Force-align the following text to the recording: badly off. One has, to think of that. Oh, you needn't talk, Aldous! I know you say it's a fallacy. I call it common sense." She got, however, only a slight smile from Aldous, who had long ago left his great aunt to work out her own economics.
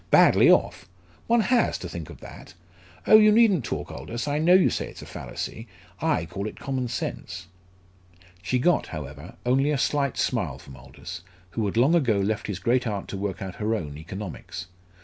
badly 0.09 0.49
off. 0.49 0.89
One 1.27 1.41
has, 1.41 1.77
to 1.77 1.87
think 1.87 2.09
of 2.09 2.21
that. 2.21 2.55
Oh, 3.05 3.19
you 3.19 3.31
needn't 3.31 3.63
talk, 3.63 3.91
Aldous! 3.91 4.27
I 4.27 4.39
know 4.39 4.55
you 4.55 4.71
say 4.71 4.87
it's 4.87 5.03
a 5.03 5.05
fallacy. 5.05 5.67
I 6.01 6.25
call 6.25 6.47
it 6.47 6.59
common 6.59 6.87
sense." 6.87 7.45
She 8.41 8.57
got, 8.57 8.87
however, 8.87 9.35
only 9.45 9.69
a 9.69 9.77
slight 9.77 10.17
smile 10.17 10.57
from 10.57 10.75
Aldous, 10.75 11.21
who 11.51 11.63
had 11.67 11.77
long 11.77 11.93
ago 11.93 12.17
left 12.17 12.47
his 12.47 12.57
great 12.57 12.87
aunt 12.87 13.09
to 13.09 13.15
work 13.17 13.43
out 13.43 13.57
her 13.57 13.75
own 13.75 13.95
economics. 13.95 14.65